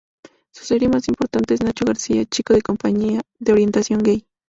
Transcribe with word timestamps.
Su 0.51 0.65
serie 0.65 0.89
más 0.89 1.07
importante 1.09 1.53
es 1.53 1.61
"Nacho 1.61 1.85
García, 1.85 2.25
chico 2.25 2.55
de 2.55 2.63
compañía", 2.63 3.21
de 3.37 3.51
orientación 3.53 4.01
gay. 4.01 4.25